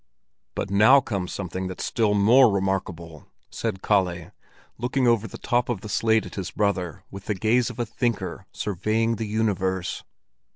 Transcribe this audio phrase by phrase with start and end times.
[0.55, 4.31] "But now comes something that's still more remarkable," said Kalle,
[4.79, 7.85] looking over the top of the slate at his brother with the gaze of a
[7.85, 10.03] thinker surveying the universe.